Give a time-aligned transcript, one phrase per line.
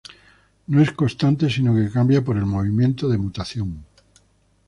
[0.65, 3.85] No es constante sino que cambia por el movimiento de nutación.